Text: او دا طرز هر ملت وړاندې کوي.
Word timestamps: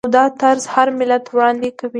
او 0.05 0.11
دا 0.17 0.23
طرز 0.41 0.63
هر 0.73 0.87
ملت 0.99 1.23
وړاندې 1.33 1.69
کوي. 1.79 1.89